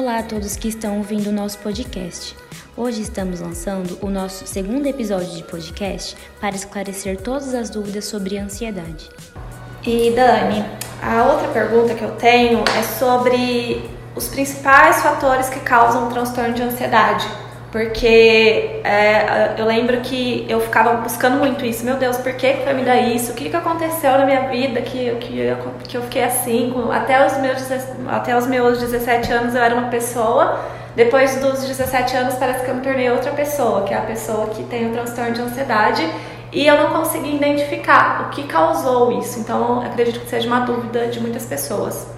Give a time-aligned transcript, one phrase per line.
[0.00, 2.34] Olá a todos que estão ouvindo o nosso podcast.
[2.74, 8.38] Hoje estamos lançando o nosso segundo episódio de podcast para esclarecer todas as dúvidas sobre
[8.38, 9.10] ansiedade.
[9.84, 10.64] E Dani,
[11.02, 16.54] a outra pergunta que eu tenho é sobre os principais fatores que causam o transtorno
[16.54, 17.28] de ansiedade.
[17.72, 21.84] Porque é, eu lembro que eu ficava buscando muito isso.
[21.84, 23.30] Meu Deus, por que, que foi me dar isso?
[23.30, 25.56] O que, que aconteceu na minha vida que, que,
[25.86, 26.74] que eu fiquei assim?
[26.90, 27.58] Até os, meus,
[28.08, 30.58] até os meus 17 anos eu era uma pessoa.
[30.96, 34.48] Depois dos 17 anos parece que eu me tornei outra pessoa, que é a pessoa
[34.48, 36.10] que tem o transtorno de ansiedade.
[36.52, 39.38] E eu não consegui identificar o que causou isso.
[39.38, 42.08] Então acredito que seja uma dúvida de muitas pessoas.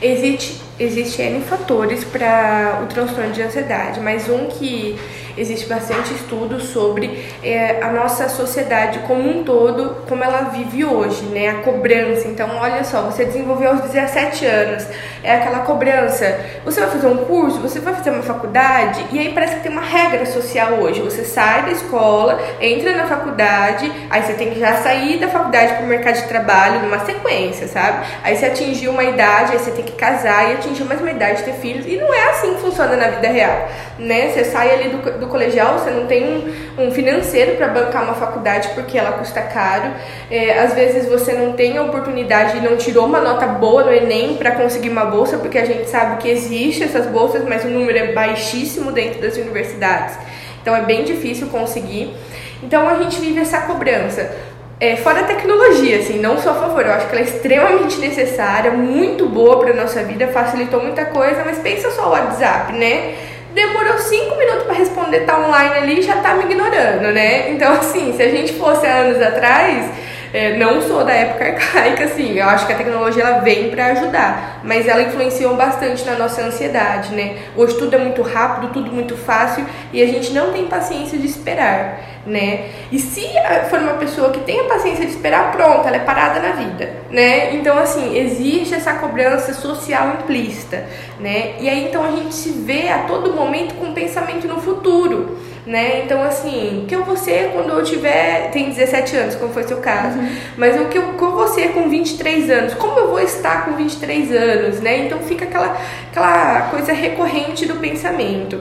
[0.00, 4.98] Existe, existe N fatores para o transtorno de ansiedade, mas um que
[5.36, 11.24] existe bastante estudo sobre é, a nossa sociedade como um todo, como ela vive hoje,
[11.26, 11.48] né?
[11.48, 12.28] A cobrança.
[12.28, 14.86] Então, olha só, você desenvolveu aos 17 anos,
[15.22, 16.40] é aquela cobrança.
[16.64, 19.72] Você vai fazer um curso, você vai fazer uma faculdade, e aí parece que tem
[19.72, 21.00] uma regra social hoje.
[21.00, 25.74] Você sai da escola, entra na faculdade, aí você tem que já sair da faculdade
[25.74, 28.06] para o mercado de trabalho numa sequência, sabe?
[28.22, 31.42] Aí você atingiu uma idade, aí você tem que casar e atingir mais uma idade,
[31.42, 34.30] ter filhos, e não é assim que funciona na vida real, né?
[34.30, 38.14] Você sai ali do, do colegial, você não tem um, um financeiro para bancar uma
[38.14, 39.92] faculdade porque ela custa caro.
[40.30, 43.92] É, às vezes você não tem a oportunidade e não tirou uma nota boa no
[43.92, 47.68] Enem para conseguir uma bolsa, porque a gente sabe que existe essas bolsas, mas o
[47.68, 50.16] número é baixíssimo dentro das universidades.
[50.62, 52.14] Então é bem difícil conseguir.
[52.62, 54.34] Então a gente vive essa cobrança.
[54.80, 57.98] É, fora a tecnologia, assim, não sou a favor, eu acho que ela é extremamente
[57.98, 63.14] necessária, muito boa para nossa vida, facilitou muita coisa, mas pensa só o WhatsApp, né?
[63.54, 67.50] Demorou cinco minutos para responder, tá online ali já tá me ignorando, né?
[67.50, 69.86] Então, assim, se a gente fosse há anos atrás,
[70.34, 73.92] é, não sou da época arcaica, assim, eu acho que a tecnologia ela vem para
[73.92, 77.36] ajudar, mas ela influenciou bastante na nossa ansiedade, né?
[77.56, 81.24] Hoje tudo é muito rápido, tudo muito fácil e a gente não tem paciência de
[81.24, 82.64] esperar, né?
[82.90, 83.24] E se
[83.70, 86.90] for uma pessoa que tem a paciência de esperar, pronto, ela é parada na vida,
[87.12, 87.54] né?
[87.54, 90.84] Então, assim, existe essa cobrança social implícita,
[91.20, 91.54] né?
[91.60, 96.02] E aí então a gente se vê a todo momento com pensamento no futuro né?
[96.04, 98.50] Então, assim, o que eu vou ser quando eu tiver.
[98.50, 100.18] Tem 17 anos, como foi seu caso.
[100.18, 100.36] Uhum.
[100.56, 102.74] Mas o que eu, que eu vou ser com 23 anos?
[102.74, 105.06] Como eu vou estar com 23 anos, né?
[105.06, 105.76] Então fica aquela,
[106.10, 108.60] aquela coisa recorrente do pensamento.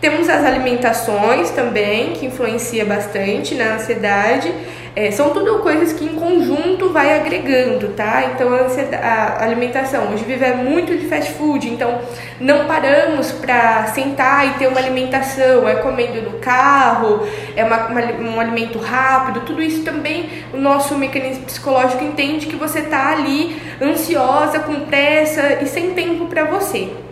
[0.00, 4.52] Temos as alimentações também, que influencia bastante na ansiedade.
[4.96, 8.30] É, são tudo coisas que em conjunto vai agregando, tá?
[8.32, 12.00] Então a, a alimentação, hoje vive muito de fast food, então
[12.38, 18.00] não paramos para sentar e ter uma alimentação, é comendo no carro, é uma, uma,
[18.00, 23.60] um alimento rápido, tudo isso também o nosso mecanismo psicológico entende que você tá ali
[23.82, 27.03] ansiosa, com pressa e sem tempo para você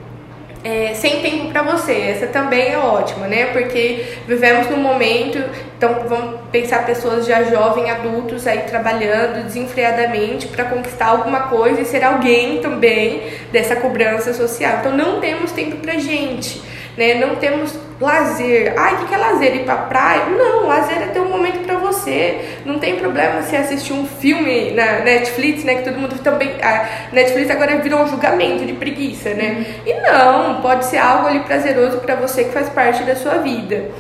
[0.65, 1.93] é, sem tempo para você.
[1.93, 3.47] Essa também é ótima, né?
[3.47, 5.43] Porque vivemos num momento,
[5.77, 11.84] então vamos pensar pessoas já jovens, adultos aí trabalhando desenfreadamente para conquistar alguma coisa e
[11.84, 14.78] ser alguém também dessa cobrança social.
[14.81, 16.62] Então não temos tempo pra gente
[16.97, 17.15] né?
[17.15, 18.75] Não temos lazer.
[18.77, 19.56] Ai, o que é lazer?
[19.56, 20.27] Ir pra praia?
[20.27, 22.59] Não, lazer é ter um momento para você.
[22.65, 25.77] Não tem problema se assistir um filme na Netflix, né?
[25.77, 26.51] Que todo mundo também.
[26.63, 29.65] A Netflix agora virou um julgamento de preguiça, né?
[29.67, 29.83] Uhum.
[29.87, 33.91] E não, pode ser algo ali prazeroso para você que faz parte da sua vida.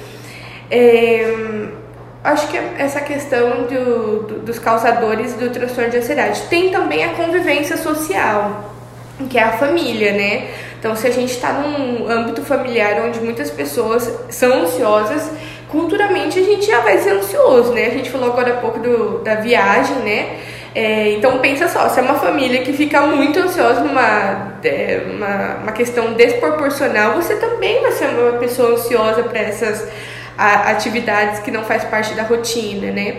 [0.70, 1.68] É,
[2.24, 6.42] acho que essa questão do, do, dos causadores do transtorno de ansiedade.
[6.48, 8.72] Tem também a convivência social,
[9.28, 10.48] que é a família, né?
[10.78, 15.30] Então, se a gente está num âmbito familiar onde muitas pessoas são ansiosas,
[15.72, 17.86] culturalmente a gente já vai ser ansioso, né?
[17.86, 20.38] A gente falou agora há pouco do, da viagem, né?
[20.74, 25.56] É, então pensa só, se é uma família que fica muito ansiosa numa é, uma,
[25.62, 29.88] uma questão desproporcional, você também vai ser uma pessoa ansiosa para essas
[30.36, 33.16] a, atividades que não faz parte da rotina, né?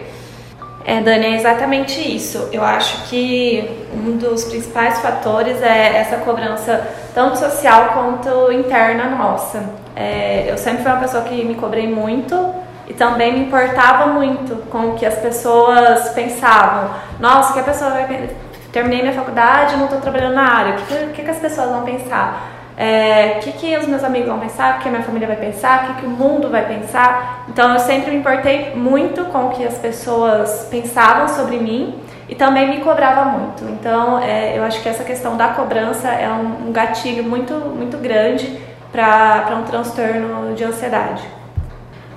[0.85, 2.49] É, Dani, é exatamente isso.
[2.51, 9.63] Eu acho que um dos principais fatores é essa cobrança, tanto social quanto interna nossa.
[9.95, 12.53] É, eu sempre fui uma pessoa que me cobrei muito
[12.87, 16.89] e também me importava muito com o que as pessoas pensavam.
[17.19, 18.29] Nossa, que a pessoa vai.
[18.73, 21.83] Terminei minha faculdade, não estou trabalhando na área, o que, que, que as pessoas vão
[21.83, 22.52] pensar?
[22.75, 25.37] É, o que, que os meus amigos vão pensar, o que a minha família vai
[25.37, 27.45] pensar, o que, que o mundo vai pensar.
[27.47, 32.35] Então eu sempre me importei muito com o que as pessoas pensavam sobre mim e
[32.35, 33.63] também me cobrava muito.
[33.65, 37.97] Então é, eu acho que essa questão da cobrança é um, um gatilho muito, muito
[37.97, 38.59] grande
[38.91, 41.23] para um transtorno de ansiedade.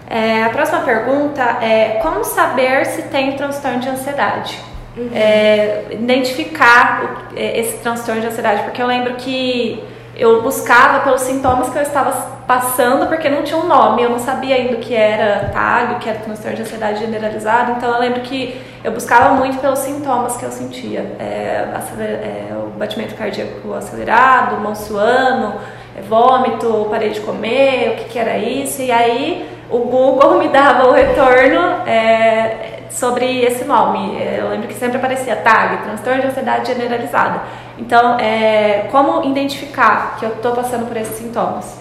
[0.08, 4.58] É, a próxima pergunta é como saber se tem transtorno de ansiedade?
[4.96, 5.10] Uhum.
[5.14, 9.82] É, identificar o, esse transtorno de ansiedade, porque eu lembro que
[10.16, 14.18] eu buscava pelos sintomas que eu estava passando, porque não tinha um nome, eu não
[14.18, 18.00] sabia ainda o que era TAG, o que era transtorno de ansiedade generalizado, então eu
[18.00, 21.00] lembro que eu buscava muito pelos sintomas que eu sentia.
[21.18, 21.66] É,
[21.98, 25.54] é, o batimento cardíaco acelerado, mão suando,
[25.96, 30.48] é, vômito, parei de comer, o que, que era isso, e aí o Google me
[30.48, 34.18] dava o retorno é, sobre esse nome.
[34.38, 37.42] Eu lembro que sempre aparecia TAG, transtorno de ansiedade generalizada.
[37.78, 41.76] Então, é, como identificar que eu estou passando por esses sintomas?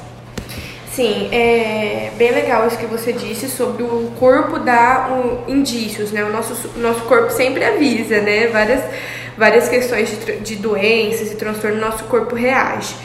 [0.92, 6.24] Sim, é bem legal isso que você disse sobre o corpo dar um, indícios, né?
[6.24, 8.48] O nosso, nosso corpo sempre avisa, né?
[8.48, 8.82] Várias,
[9.38, 12.96] várias questões de, de doenças e transtorno, nosso corpo reage.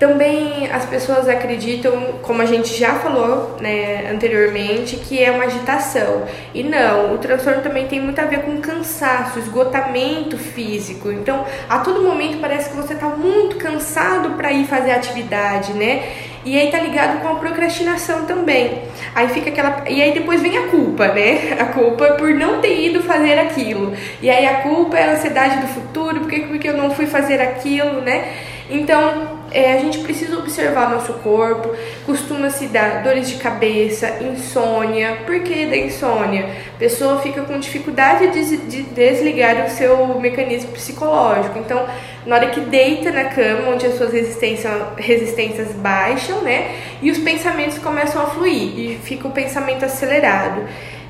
[0.00, 1.92] Também as pessoas acreditam,
[2.22, 6.22] como a gente já falou né, anteriormente, que é uma agitação.
[6.54, 11.12] E não, o transtorno também tem muito a ver com cansaço, esgotamento físico.
[11.12, 16.02] Então, a todo momento parece que você está muito cansado para ir fazer atividade, né?
[16.46, 18.80] E aí tá ligado com a procrastinação também.
[19.14, 19.84] Aí fica aquela.
[19.86, 21.56] E aí depois vem a culpa, né?
[21.60, 23.92] A culpa por não ter ido fazer aquilo.
[24.22, 27.38] E aí a culpa é a ansiedade do futuro, porque, porque eu não fui fazer
[27.42, 28.32] aquilo, né?
[28.70, 31.74] Então, é, a gente precisa observar nosso corpo,
[32.06, 35.18] costuma se dar dores de cabeça, insônia.
[35.26, 36.46] Por que da insônia?
[36.74, 41.58] A pessoa fica com dificuldade de, de desligar o seu mecanismo psicológico.
[41.58, 41.84] Então,
[42.24, 46.76] na hora que deita na cama, onde as suas resistências, resistências baixam, né?
[47.02, 50.62] E os pensamentos começam a fluir e fica o pensamento acelerado.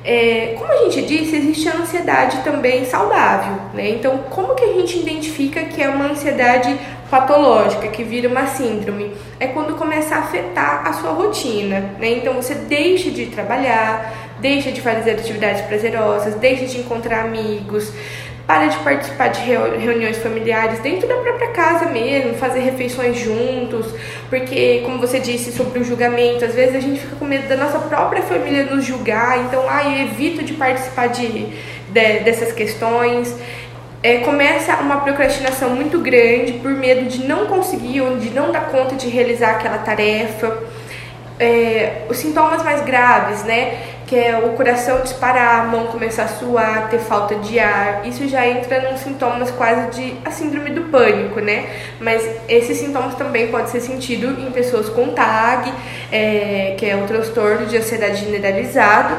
[0.03, 3.89] É, como a gente disse, existe a ansiedade também saudável, né?
[3.89, 6.75] Então, como que a gente identifica que é uma ansiedade
[7.09, 9.11] patológica, que vira uma síndrome?
[9.39, 12.13] É quando começa a afetar a sua rotina, né?
[12.13, 17.93] Então, você deixa de trabalhar, deixa de fazer atividades prazerosas, deixa de encontrar amigos,
[18.45, 23.85] para de participar de reuniões familiares dentro da própria casa mesmo, fazer refeições juntos,
[24.29, 27.57] porque, como você disse sobre o julgamento, às vezes a gente fica com medo da
[27.57, 33.35] nossa própria família nos julgar, então, ah, eu evito de participar de, de dessas questões.
[34.03, 38.71] É, começa uma procrastinação muito grande por medo de não conseguir ou de não dar
[38.71, 40.57] conta de realizar aquela tarefa.
[41.39, 43.77] É, os sintomas mais graves, né?
[44.11, 48.05] Que é o coração disparar, a mão começar a suar, ter falta de ar.
[48.05, 51.69] Isso já entra nos sintomas quase de a síndrome do pânico, né?
[51.97, 55.71] Mas esses sintomas também podem ser sentidos em pessoas com TAG,
[56.11, 59.15] é, que é o transtorno de ansiedade generalizado.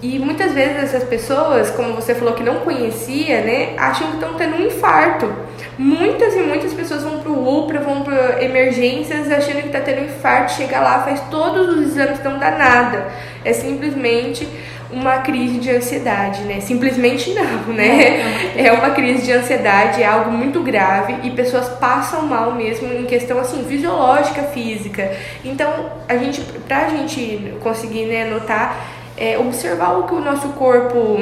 [0.00, 4.34] E muitas vezes essas pessoas, como você falou que não conhecia, né, acham que estão
[4.34, 5.34] tendo um infarto.
[5.78, 10.04] Muitas e muitas pessoas vão pro UPRA, vão para emergências achando que está tendo um
[10.04, 13.08] infarto, chega lá, faz todos os exames, não dá nada.
[13.44, 14.46] É simplesmente
[14.92, 16.60] uma crise de ansiedade, né?
[16.60, 18.52] Simplesmente não, né?
[18.54, 23.06] É uma crise de ansiedade, é algo muito grave e pessoas passam mal mesmo em
[23.06, 25.10] questão assim fisiológica, física.
[25.42, 28.76] Então, a gente, pra gente conseguir, né, notar,
[29.16, 31.18] é, observar o que o nosso corpo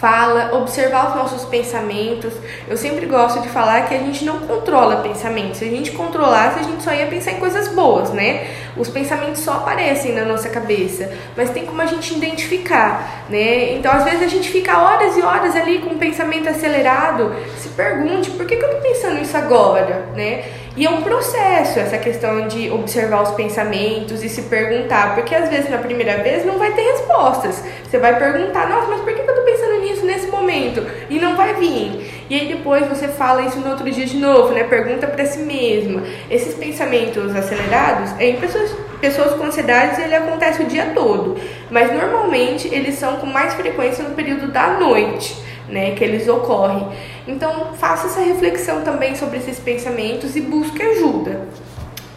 [0.00, 2.32] fala, observar os nossos pensamentos.
[2.68, 5.58] Eu sempre gosto de falar que a gente não controla pensamentos.
[5.58, 8.46] Se a gente controlasse, a gente só ia pensar em coisas boas, né?
[8.76, 13.72] Os pensamentos só aparecem na nossa cabeça, mas tem como a gente identificar, né?
[13.72, 17.34] Então, às vezes a gente fica horas e horas ali com o pensamento acelerado.
[17.58, 20.44] Se pergunte, por que, que eu tô pensando isso agora, né?
[20.78, 25.48] E é um processo essa questão de observar os pensamentos e se perguntar, porque às
[25.48, 27.64] vezes na primeira vez não vai ter respostas.
[27.82, 30.84] Você vai perguntar, nossa, mas por que eu tô pensando nisso nesse momento?
[31.10, 32.26] E não vai vir.
[32.30, 34.64] E aí depois você fala isso no outro dia de novo, né?
[34.64, 36.02] Pergunta para si mesma.
[36.30, 41.36] Esses pensamentos acelerados, em pessoas, pessoas com ansiedade, ele acontece o dia todo,
[41.70, 46.88] mas normalmente eles são com mais frequência no período da noite né, que eles ocorrem.
[47.26, 51.42] Então, faça essa reflexão também sobre esses pensamentos e busque ajuda.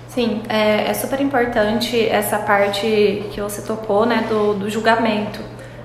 [0.08, 5.40] Sim, é, é super importante essa parte que você tocou, né, do, do julgamento.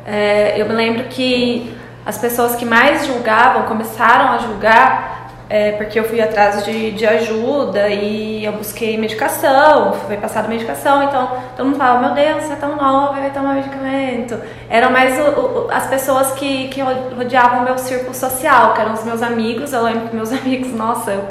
[0.05, 1.73] É, eu me lembro que
[2.07, 5.17] as pessoas que mais julgavam começaram a julgar
[5.49, 11.05] é, porque eu fui atrás de, de ajuda e eu busquei medicação, foi passado medicação,
[11.05, 14.41] então todo mundo fala, meu Deus, você é tão nova, vai tomar medicamento.
[14.69, 18.95] Eram mais o, o, as pessoas que, que rodeavam o meu círculo social, que eram
[18.95, 21.25] os meus amigos, eu lembro que meus amigos, nossa, eu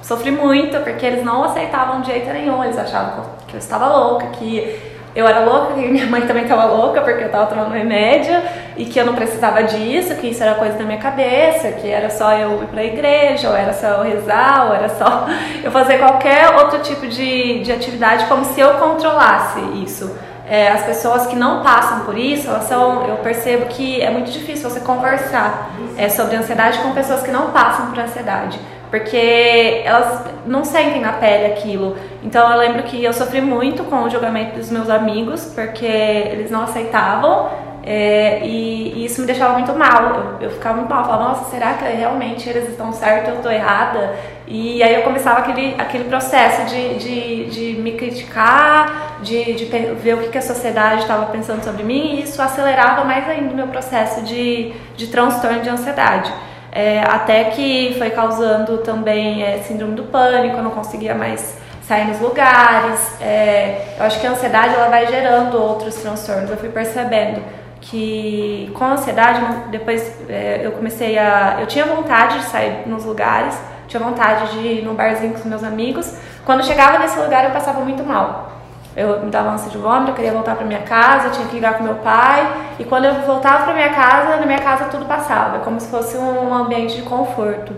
[0.00, 4.26] sofri muito, porque eles não aceitavam de jeito nenhum, eles achavam que eu estava louca,
[4.28, 8.38] que eu era louca e minha mãe também estava louca porque eu estava tomando remédio
[8.76, 12.10] e que eu não precisava disso, que isso era coisa da minha cabeça, que era
[12.10, 15.26] só eu ir para a igreja, ou era só eu rezar, ou era só
[15.64, 20.14] eu fazer qualquer outro tipo de, de atividade como se eu controlasse isso.
[20.46, 24.30] É, as pessoas que não passam por isso, elas são, eu percebo que é muito
[24.30, 30.24] difícil você conversar é, sobre ansiedade com pessoas que não passam por ansiedade porque elas
[30.46, 31.96] não sentem na pele aquilo.
[32.22, 36.50] Então eu lembro que eu sofri muito com o julgamento dos meus amigos, porque eles
[36.50, 37.48] não aceitavam
[37.88, 40.36] é, e, e, isso me deixava muito mal.
[40.40, 43.52] Eu, eu ficava muito mal, falava, nossa, será que realmente eles estão certos eu estou
[43.52, 44.12] errada?
[44.48, 50.14] E aí eu começava aquele, aquele processo de, de, de me criticar, de, de ver
[50.14, 53.56] o que, que a sociedade estava pensando sobre mim, e isso acelerava mais ainda o
[53.56, 56.32] meu processo de, de transtorno de ansiedade.
[56.76, 62.06] É, até que foi causando também é, síndrome do pânico, eu não conseguia mais sair
[62.06, 63.18] nos lugares.
[63.18, 67.42] É, eu acho que a ansiedade ela vai gerando outros transtornos, eu fui percebendo
[67.80, 69.40] que com a ansiedade,
[69.70, 71.56] depois é, eu comecei a.
[71.60, 75.46] Eu tinha vontade de sair nos lugares, tinha vontade de ir num barzinho com os
[75.46, 76.14] meus amigos.
[76.44, 78.52] Quando chegava nesse lugar, eu passava muito mal.
[78.96, 81.54] Eu me dava ânsia de vômito, eu queria voltar para minha casa, eu tinha que
[81.54, 82.50] ligar com meu pai.
[82.78, 86.16] E quando eu voltava para minha casa, na minha casa tudo passava, como se fosse
[86.16, 87.74] um ambiente de conforto.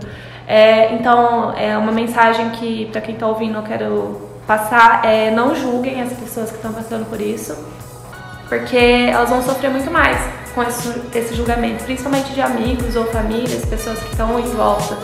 [0.47, 5.53] É, então, é uma mensagem que, para quem está ouvindo, eu quero passar é não
[5.53, 7.55] julguem as pessoas que estão passando por isso
[8.49, 10.17] porque elas vão sofrer muito mais
[10.53, 14.97] com esse, esse julgamento, principalmente de amigos ou famílias, pessoas que estão em volta.